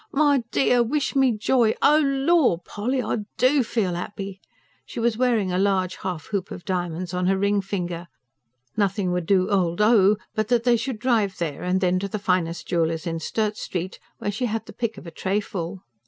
"My 0.11 0.43
dear, 0.49 0.81
wish 0.81 1.15
me 1.15 1.31
joy! 1.31 1.75
Oh, 1.79 2.01
lor, 2.03 2.57
Polly, 2.65 3.03
I 3.03 3.17
DO 3.37 3.63
feel 3.63 3.95
'appy!" 3.95 4.41
She 4.83 4.99
was 4.99 5.15
wearing 5.15 5.51
a 5.51 5.59
large 5.59 5.97
half 5.97 6.25
hoop 6.31 6.49
of 6.49 6.65
diamonds 6.65 7.13
on 7.13 7.27
her 7.27 7.37
ring 7.37 7.61
finger: 7.61 8.07
nothing 8.75 9.11
would 9.11 9.27
do 9.27 9.51
"old 9.51 9.79
O." 9.79 10.17
but 10.33 10.47
that 10.47 10.63
they 10.63 10.75
should 10.75 10.97
drive 10.97 11.37
there 11.37 11.61
and 11.61 11.81
then 11.81 11.99
to 11.99 12.07
the 12.07 12.17
finest 12.17 12.67
jeweller's 12.67 13.05
in 13.05 13.19
Sturt 13.19 13.57
Street, 13.57 13.99
where 14.17 14.31
she 14.31 14.47
had 14.47 14.65
the 14.65 14.73
pick 14.73 14.97
of 14.97 15.05
a 15.05 15.11
trayful. 15.11 15.83